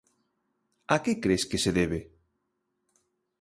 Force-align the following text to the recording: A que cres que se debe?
A 0.95 0.97
que 1.03 1.13
cres 1.23 1.43
que 1.49 1.61
se 1.63 1.71
debe? 1.79 1.99